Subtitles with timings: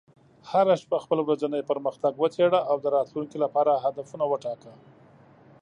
[0.49, 4.73] هره شپه خپل ورځنی پرمختګ وڅېړه، او د راتلونکي لپاره هدفونه وټاکه.